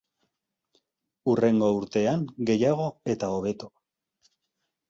[1.33, 3.73] Hurrengo urtean gehiago eta hobeto.